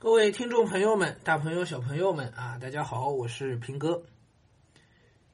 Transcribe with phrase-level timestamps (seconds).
[0.00, 4.00] 各位听众朋友们、大朋友、小朋友们啊，大家好，我是平哥。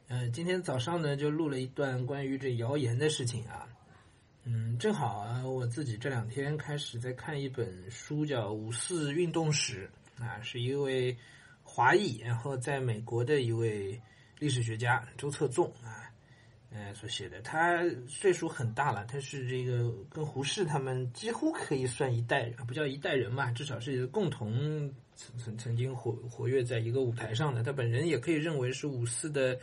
[0.09, 3.69] 嗯，今天早上呢就录了一段关于这谣言的事情啊。
[4.45, 9.91] 嗯，正好啊，我自己这两天开始在看一本书，叫《五四运动史》
[10.25, 11.15] 啊，是一位
[11.63, 14.01] 华裔，然后在美国的一位
[14.39, 16.11] 历史学家周策纵啊。
[16.77, 27.63] 呃，所写的，他岁数很大了，他是这个跟胡适他们几乎可以算一代人，不叫一代人嘛，至少是共同曾曾曾经活活跃在一个舞台上的。
[27.63, 29.57] 他本人也可以认为是五四的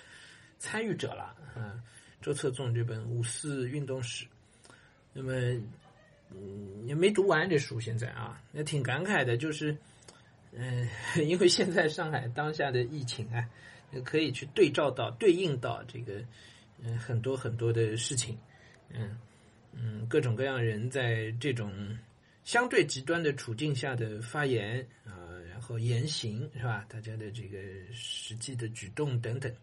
[0.57, 1.35] 参与者了。
[1.57, 1.83] 嗯，
[2.21, 4.23] 周策纵这本《五四运动史》，
[5.11, 5.33] 那么
[6.29, 9.75] 嗯也没读完这书，现在啊，也挺感慨的，就是
[10.53, 10.87] 嗯，
[11.27, 13.49] 因为现在上海当下的疫情啊，
[14.05, 16.23] 可以去对照到、对应到这个。
[16.83, 18.35] 嗯，很多很多的事情，
[18.89, 19.15] 嗯
[19.71, 21.71] 嗯，各种各样人在这种
[22.43, 26.83] 相对极端的处境下的发言啊，然后言行是吧？
[26.89, 27.59] 大家的这个
[27.93, 29.53] 实际的举动等等，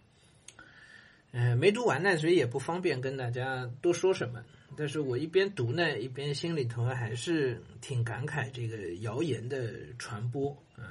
[1.32, 4.44] 嗯，没读完呢，所以也不方便跟大家多说什么。
[4.76, 10.84] 但是我一边读呢，一边心里头还是挺感慨这个谣言的传播，嗯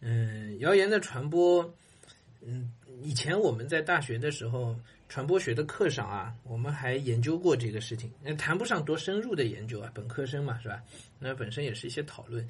[0.00, 1.74] 嗯，谣言的传播，
[2.42, 2.70] 嗯，
[3.02, 4.78] 以前我们在大学的时候。
[5.14, 10.82] 传播学的课上啊，我们还研究过这个事情，那谈不上多深入的研究啊，本科生嘛，是吧？
[11.20, 12.44] 那本身也是一些讨论，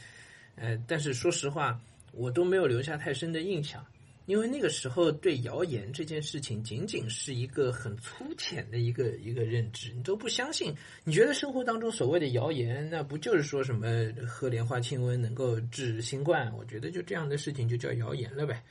[0.56, 1.78] 呃，但是说实话，
[2.12, 3.84] 我都没有留下太深的印象，
[4.24, 10.74] 因为那个时候对谣言这件事情，仅仅是一个很粗浅的一个一个认知，你都不相信。
[11.04, 16.50] 你觉得生活当中所谓的谣言，那不就是说什么喝莲花清瘟能够治新冠？
[16.56, 18.64] 我觉得就这样的事情就叫谣言了呗，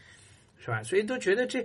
[0.58, 0.82] 是吧？
[0.82, 1.64] 所以都觉得这。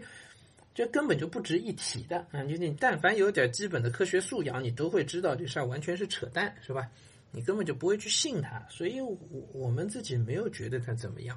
[0.79, 2.45] 这根本就不值一提的啊！
[2.45, 6.89] 就你但凡有点基本的科学素养，你都会知道这事儿完全是扯淡，是吧？
[7.33, 8.65] 你根本就不会去信他。
[8.71, 9.19] 所以，我
[9.53, 11.37] 我们自己没有觉得他怎么样。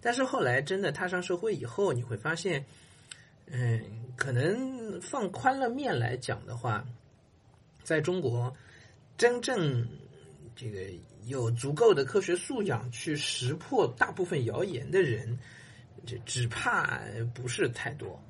[0.00, 2.64] 但是后来真的踏上社会以后，你会发现，
[3.46, 3.82] 嗯，
[4.14, 6.86] 可能放宽了面来讲的话，
[7.82, 8.56] 在中国，
[9.16, 9.84] 真正
[10.54, 10.78] 这个
[11.24, 15.36] 有足够的科学素养去识破大部分谣言的人，
[16.06, 17.00] 这只怕
[17.34, 18.22] 不是太多。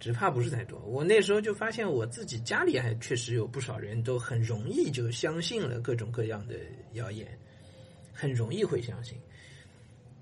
[0.00, 0.78] 只怕不是太多。
[0.80, 6.56] 我那时候就发现，我自己家里还确实有不少人都很容易就相信了各种各样的
[6.92, 7.26] 谣言，
[8.12, 9.18] 很容易会相信。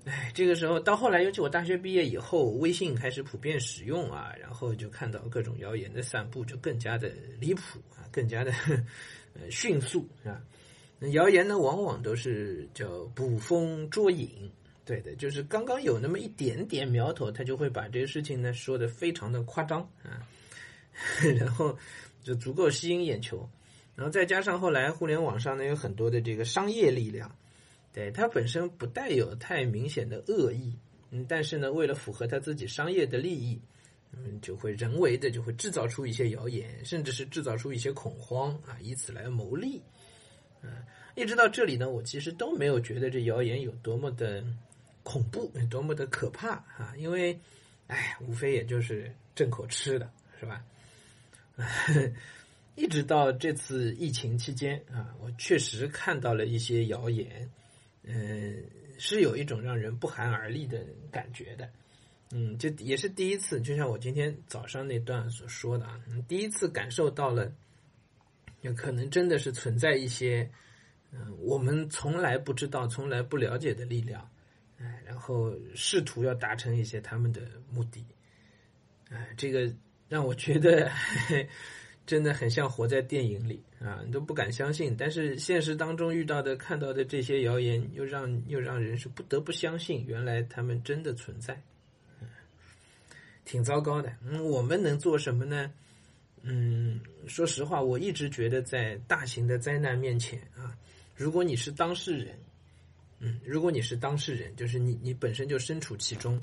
[0.05, 7.09] 哎，这个时候到后来，尤其我大学毕业以后，微信开始普遍使用啊，然后就看到各种谣言的散布，就更加的
[7.39, 8.51] 离谱啊，更加的
[9.49, 10.41] 迅速啊。
[10.99, 14.29] 那谣言呢，往往都是叫捕风捉影。
[14.85, 20.19] 对的，就是刚刚有那么一点点苗头，他就会把这个事情呢说的非常的夸张啊，
[21.39, 21.77] 然后
[22.21, 23.49] 就足够吸引眼球，
[23.95, 27.33] 然后再加上后来互联网上呢有很多的这个商业力量，
[27.93, 30.75] 对它本身不带有太明显的恶意，
[31.11, 33.57] 嗯，但是呢为了符合他自己商业的利益，
[34.11, 39.81] 嗯，就会人为的就会制造出一些谣言，甚至是制造出一些恐慌啊，以此来牟利，
[40.61, 40.69] 嗯，
[41.15, 44.43] 一直到这里呢，我其实都没有觉得这谣言有多么的。
[45.03, 46.93] 恐怖，多么的可怕啊！
[46.97, 47.37] 因为，
[47.87, 50.09] 哎，无非也就是挣口吃的，
[50.39, 50.63] 是吧？
[52.75, 57.47] 一直到这次疫情期间啊，我确实看到了一些谣言，
[58.01, 58.63] 嗯，
[58.97, 61.69] 是有一种让人不寒而栗的感觉的。
[62.31, 67.53] 嗯，就也是第一次，就像我今天早上那段所说的啊，第一次感受到了，
[68.61, 70.49] 有可能真的是存在一些，
[71.11, 74.27] 嗯，我们从来不知道、从来不了解的力量。
[74.83, 78.05] 哎，然后试图要达成一些他们的目的，
[79.09, 79.73] 哎，这个
[80.09, 80.91] 让我觉得
[82.05, 84.93] 真的很像活在电影里啊，你都不敢相信。
[84.97, 91.57] 但是现实当中遇到的、看到的这些谣言，又让又让人是不得不相信，原来他们真的存在，
[93.45, 94.13] 挺糟糕的。
[94.21, 95.71] 嗯，我们能做什么呢？
[96.41, 100.75] 嗯，说实话，我一直觉得在大型的灾难面前啊，
[101.15, 102.37] 如果你是当事人。
[103.19, 106.41] 嗯，如果你是当事人，就是你你本身就身处其中，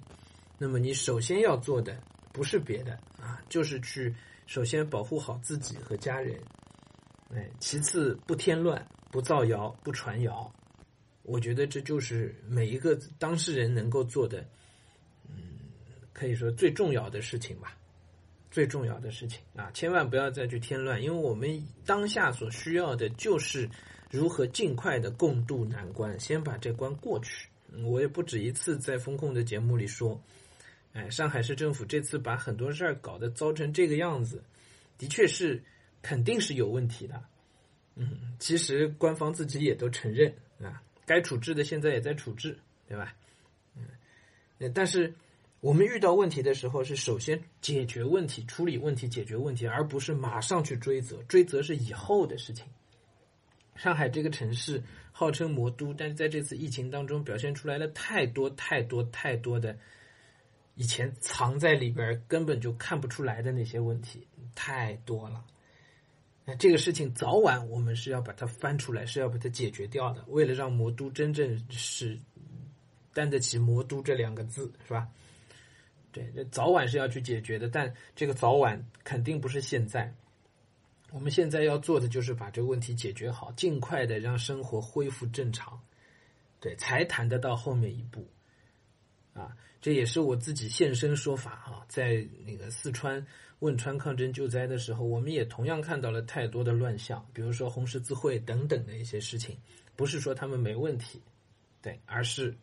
[0.56, 2.02] 那么你首先要做的
[2.32, 4.14] 不是别的啊，就是去
[4.46, 6.40] 首先保护好自己和家人，
[7.34, 10.50] 哎，其次不添乱、不造谣、不传谣，
[11.22, 14.42] 我觉得这就是每一个当事人能够做的，
[15.28, 15.34] 嗯，
[16.14, 17.76] 可以说最重要的事情吧，
[18.50, 23.68] 最重要的事情啊，千万不要再去添乱，因为我们当下所需要的就是。
[24.10, 27.48] 如何尽快的共度难关，先把这关过去。
[27.84, 30.20] 我也不止一次在风控的节目里说，
[30.92, 34.42] 哎，上海市政府这次把很多事儿搞得糟成这个样子，
[34.98, 35.62] 的确是
[36.02, 37.22] 肯定是有问题的。
[37.94, 42.58] 嗯，其实官方自己也都承认啊，该处置的现在也在处置，
[42.88, 43.14] 对吧？
[43.76, 45.14] 嗯，但是
[45.60, 51.22] 我们遇到问题的时候，是首先解决问题、处理问题、解决问题，而不是马上去追责。
[51.28, 52.66] 追责是以后的事情。
[53.80, 59.74] 上海这个城市号称魔都，但是在这次疫情当中，表现出来了太多太多太多的
[60.74, 65.42] 以前藏在里边根本就看不出来的那些问题，太多了。
[66.44, 70.22] 那这个事情早晚我们是要把它翻出来，是要把它解决掉的。
[70.28, 72.18] 为了让魔都真正是
[73.14, 75.08] 担得起“魔都”这两个字，是吧？
[76.12, 80.14] 对，这早晚是要去解决的，但这个早晚肯定不是现在。
[81.12, 85.80] 我们现在要做的就是把这个问题解决好，尽快的让生活恢复正常，
[86.60, 88.26] 对，才谈得到后面一步。
[89.32, 93.24] 啊，这也是我自己现身说法哈，在那个四川
[93.60, 99.56] 汶川抗震救灾的时候，我们也同样看到了太多的乱象，比如说红十字会等等的一些事情，
[99.94, 101.22] 不是说他们没问题，
[101.80, 102.56] 对，而是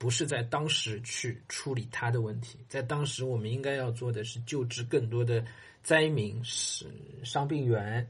[0.00, 5.44] 不是在当时去处理他的问题，在当时我们应该要做的是救治更多的。
[5.82, 6.86] 灾民是
[7.22, 8.06] 伤病员，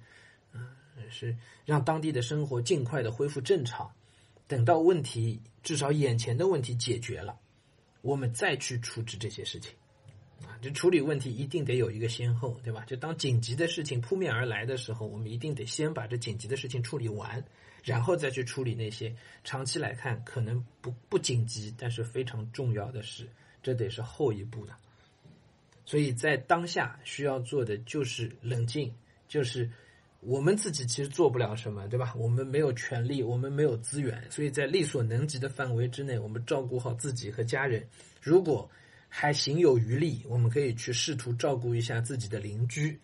[0.53, 0.69] 嗯，
[1.09, 3.89] 是让当地的生活尽快的恢复正常。
[4.49, 7.39] 等到问题至少眼前的问题解决了，
[8.03, 9.73] 我们再去处置这些事情。
[10.47, 12.85] 啊，就处理问题一定得有一个先后，对吧？
[12.87, 17.45] 就当紧急的事情扑面而来的时候，我们一定得先把这紧急的事情处理完，
[17.85, 19.15] 然后再去处理那些
[19.45, 23.29] 长期来看可能不不紧急但是非常重要的事，
[23.63, 24.75] 这得是后一步的。
[25.85, 28.95] 所以在当下需要做的就是冷静，
[29.29, 29.69] 就是
[30.21, 32.15] 我们自己其实做不了什么，对吧？
[32.17, 37.85] 我们没有权利，我们没有资源，所以在力所能及的范围之内，我们照顾好自己和家人。
[38.23, 38.71] 如果
[39.11, 42.99] 还行有余力，我们可以去试图照顾一下自己的邻居，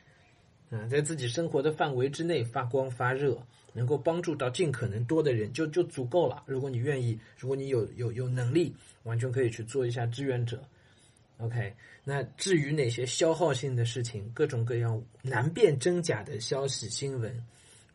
[0.71, 3.37] 啊，在自己生活的范围之内发光发热，
[3.73, 6.45] 能够帮助到尽可能多的人，就就足够了。
[6.47, 10.63] 如果你愿意，如果你有有有能力，完全可以去做一下志愿者。
[11.39, 17.45] OK，那至于哪些消耗性的事情，各种各样难辨真假的消息新闻，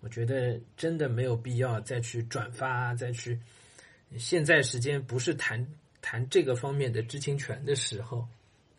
[0.02, 3.40] 我觉得真的没有必要再去转发，再去。
[4.18, 5.66] 现在时间不是谈
[6.02, 8.28] 谈这个方面的知情权的时候。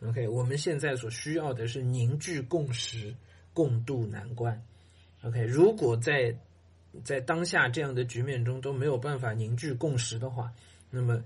[0.05, 3.15] OK，我们现在所需要的是凝聚共识，
[3.53, 4.61] 共度难关。
[5.23, 6.37] OK，如果在
[7.03, 10.53] 在当下这样的局面中都没有办法凝聚共识的话，
[10.89, 11.23] 那么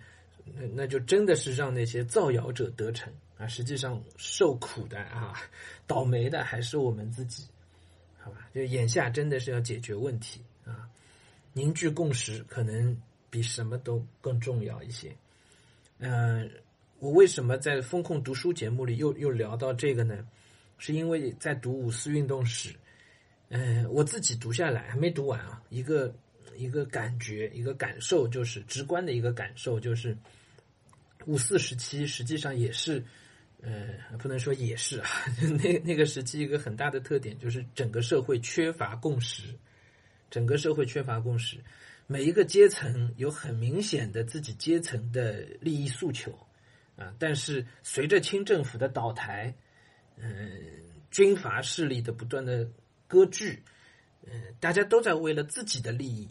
[0.56, 3.12] 那那就真的是让那些造谣者得逞。
[3.38, 5.34] 啊，实际上受苦的啊，
[5.86, 7.44] 倒霉的还是我们自己，
[8.18, 8.50] 好吧？
[8.52, 10.90] 就眼下真的是要解决问题啊，
[11.54, 13.00] 凝聚共识可能
[13.30, 15.16] 比什么都更重要一些。
[16.00, 16.50] 嗯，
[17.00, 20.26] 我为什么在风控读书节目里又又聊到这个呢？
[20.78, 22.74] 是因为在读五四运动史，
[23.50, 26.14] 嗯，我自己读下来还没读完啊，一个
[26.56, 30.18] 一个感觉，一个感受，就是直观的一个感受，就是
[31.26, 33.04] 五四时期实际上也是。
[33.60, 35.10] 呃，不能说也是啊，
[35.58, 39.52] 那那个时期一个很大的特点就是整个社会缺乏共识，
[40.30, 41.58] 整个社会缺乏共识，
[42.08, 46.32] 每一个阶层有很明显的自己阶层的利益诉求
[46.96, 49.54] 啊，但是随着清政府的倒台，
[50.16, 50.60] 嗯，
[51.12, 52.68] 军阀势力的不断的
[53.08, 53.62] 割据，
[54.26, 56.28] 嗯，大家都在为了自己的利益，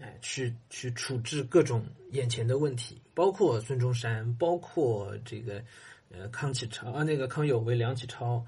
[0.00, 5.62] 哎，去去处置各种眼前的问题，包括孙中山，包括这个。
[6.14, 8.44] 呃，康启超啊，那个康有为、梁启超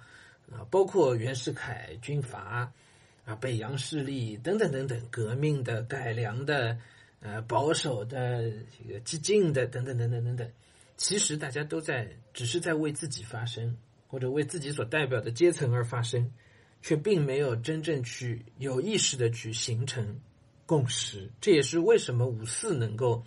[0.52, 2.70] 啊，包括袁世凯军阀
[3.24, 6.78] 啊，北洋势力等等等等，革命的、改良的、
[7.20, 10.50] 呃，保守的、这个激进的等等等等等等，
[10.96, 13.76] 其实大家都在只是在为自己发声，
[14.06, 16.30] 或者为自己所代表的阶层而发声，
[16.82, 20.20] 却并没有真正去有意识的去形成
[20.66, 21.30] 共识。
[21.40, 23.24] 这也是为什么五四能够。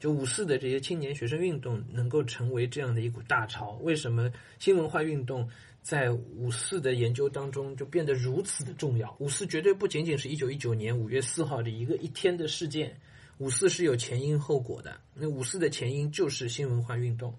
[0.00, 5.50] 就五四的这些青年学生运动能够成为这样的一股大潮，为什么新文化运动
[5.88, 9.16] 在五四的研究当中就变得如此的重要？
[9.20, 13.00] 五四绝对不仅仅是一九一九年五月四号的一个一天的事件，
[13.38, 15.00] 五四是有前因后果的。
[15.14, 17.34] 那五四的前因就是新文化运动。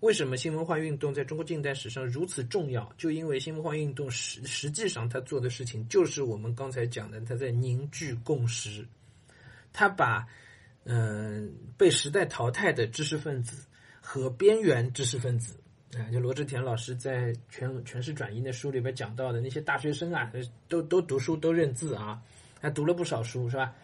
[0.00, 2.92] 为什么新文化运动在中国近代史上如此重要？
[2.98, 8.86] 就因为新文化运动实实际上他做的事情就是我们刚才讲的，他在凝聚共识，
[9.72, 10.26] 他把。
[10.86, 13.64] 嗯，被时代淘汰的知识分子
[14.02, 15.56] 和边缘知识分子
[16.00, 20.32] 啊，就罗志田老师在《全诠释转移》的书里边讲到的那些大学生啊，
[20.68, 22.20] 都都读书都认字啊，
[22.60, 23.74] 还读了不少书是吧？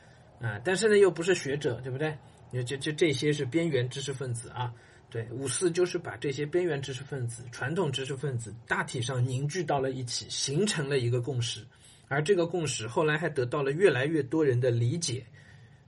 [0.40, 2.16] 啊，但是呢又不是学者，对不对？
[2.50, 4.72] 你这这这些是边缘知识分子啊。
[5.10, 11.66] 对，五四就是把这些边缘知识分子、传统知识分子大体上凝聚到了一起，形成了一个共识，
[12.08, 15.24] 而这个共识后来还得到了越来越多人的理解、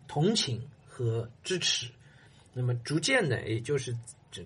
[0.06, 0.60] 同情。
[0.94, 1.86] 和支持，
[2.52, 3.96] 那么逐渐的，也就是
[4.32, 4.42] 这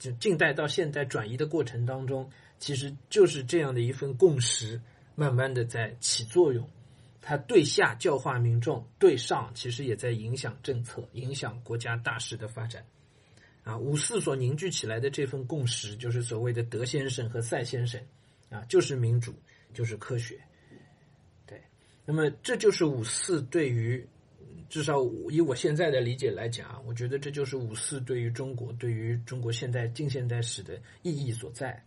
[0.00, 2.28] 这近代到现代转移的过程当中，
[2.58, 4.80] 其实就是这样的一份共识，
[5.14, 6.68] 慢慢的在起作用。
[7.22, 12.84] 它对下教化民众，对上其实也在影响政策，影响国家大事的发展。
[13.62, 18.00] 啊，五四所凝聚起来的这份共识，就是所谓的德先生和赛先生，
[18.50, 19.32] 啊，就是民主，
[19.72, 20.38] 就是科学。
[21.46, 21.62] 对，
[22.04, 24.04] 那么这就是五四对于。
[24.68, 31.82] 至少以我现在的理解来讲，我觉得这就是五四对于中国、对于中国现代近现代史的意义所在。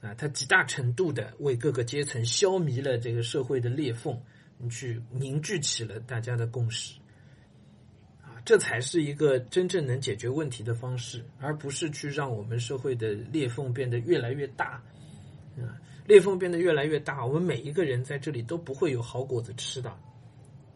[0.00, 4.20] 啊，它极大程度的为各个阶层消弭了这个社会的裂缝，
[4.68, 6.98] 去凝聚起了大家的共识。
[8.20, 14.82] 啊，这才是一个真正能解决问题的方式，而不是去让我们社会的裂缝变得越来越大。
[15.56, 19.96] 啊，裂缝变得越来越大，我们每一个人在这里都不会有好果子吃的。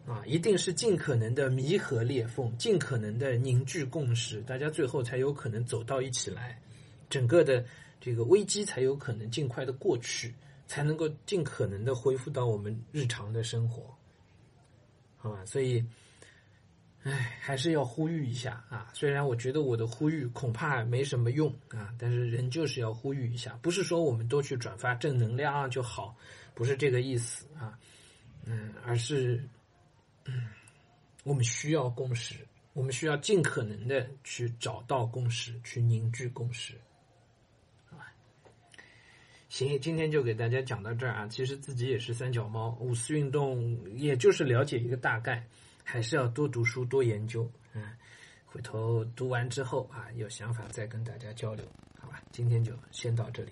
[0.09, 6.59] 啊，一定是尽可能的弥合裂缝，尽可能的凝聚共识，大家最后才有可能走到一起来，
[7.11, 7.63] 整个的
[8.01, 10.33] 这个危机才有可能尽快的过去，
[10.65, 13.95] 才能够尽可能的恢复到我们日常的生活，
[15.17, 15.45] 好吧？
[15.45, 15.85] 所以，
[17.03, 18.89] 哎，还是要呼吁一下啊！
[18.95, 26.17] 虽然我觉得我的呼吁恐怕没什么用啊，但是人就是要呼吁一下，不是说我们都去转发正能量就好，
[26.55, 27.77] 不是这个意思啊，
[28.43, 29.47] 嗯，而是。
[30.29, 30.47] 嗯，
[31.23, 32.35] 我们需要共识，
[32.73, 36.75] 我们需要尽可能的去找到共识，去凝聚共识，
[37.89, 38.05] 啊，
[39.49, 41.27] 行，今天就给大家讲到这儿啊。
[41.27, 45.43] 其实自己也是三脚猫，五四运动也就是了解一个大概，
[45.83, 47.49] 还是要多读书多研究。
[47.73, 47.83] 嗯，
[48.45, 51.65] 回头读完之后啊，有想法再跟大家交流，
[51.99, 52.21] 好吧？
[52.31, 53.51] 今天就先到这里。